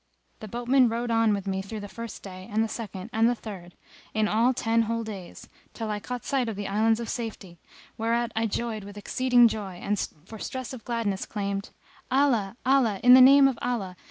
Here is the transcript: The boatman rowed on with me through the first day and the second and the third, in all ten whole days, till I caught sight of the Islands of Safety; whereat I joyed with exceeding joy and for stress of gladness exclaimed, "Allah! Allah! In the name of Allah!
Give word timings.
The 0.39 0.47
boatman 0.47 0.89
rowed 0.89 1.11
on 1.11 1.31
with 1.31 1.45
me 1.45 1.61
through 1.61 1.81
the 1.81 1.87
first 1.87 2.23
day 2.23 2.49
and 2.51 2.63
the 2.63 2.67
second 2.67 3.11
and 3.13 3.29
the 3.29 3.35
third, 3.35 3.75
in 4.15 4.27
all 4.27 4.51
ten 4.51 4.81
whole 4.89 5.03
days, 5.03 5.47
till 5.75 5.91
I 5.91 5.99
caught 5.99 6.25
sight 6.25 6.49
of 6.49 6.55
the 6.55 6.67
Islands 6.67 6.99
of 6.99 7.07
Safety; 7.07 7.59
whereat 7.99 8.31
I 8.35 8.47
joyed 8.47 8.83
with 8.83 8.97
exceeding 8.97 9.47
joy 9.47 9.73
and 9.75 9.99
for 10.25 10.39
stress 10.39 10.73
of 10.73 10.85
gladness 10.85 11.25
exclaimed, 11.25 11.69
"Allah! 12.09 12.57
Allah! 12.65 12.99
In 13.03 13.13
the 13.13 13.21
name 13.21 13.47
of 13.47 13.59
Allah! 13.61 13.95